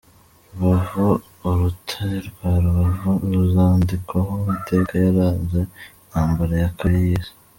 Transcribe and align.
Rubavu 0.53 1.07
Urutare 1.47 2.17
rwa 2.27 2.49
Rubavu 2.61 3.11
ruzandikwaho 3.31 4.31
amateka 4.41 4.93
yaranze 5.05 5.59
intambara 5.69 6.53
ya 6.63 6.71
kabiri 6.79 7.07
y’isi 7.11 7.33